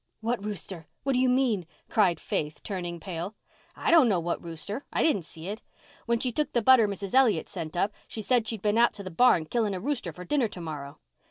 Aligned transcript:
"What 0.19 0.43
rooster? 0.43 0.87
What 1.03 1.13
do 1.13 1.19
you 1.19 1.29
mean?" 1.29 1.67
cried 1.87 2.19
Faith, 2.19 2.63
turning 2.63 2.99
pale. 2.99 3.35
"I 3.75 3.91
don't 3.91 4.09
know 4.09 4.19
what 4.19 4.43
rooster. 4.43 4.83
I 4.91 5.03
didn't 5.03 5.25
see 5.25 5.47
it. 5.47 5.61
When 6.07 6.19
she 6.19 6.31
took 6.31 6.53
the 6.53 6.63
butter 6.63 6.87
Mrs. 6.87 7.13
Elliott 7.13 7.47
sent 7.47 7.77
up 7.77 7.91
she 8.07 8.23
said 8.23 8.47
she'd 8.47 8.63
been 8.63 8.79
out 8.79 8.95
to 8.95 9.03
the 9.03 9.11
barn 9.11 9.45
killing 9.45 9.75
a 9.75 9.79
rooster 9.79 10.11
for 10.11 10.25
dinner 10.25 10.47
tomorrow." 10.47 10.97